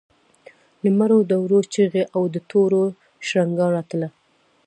[0.81, 2.83] له مړو دوړو چيغې او د تورو
[3.27, 4.07] شرنګا راتله.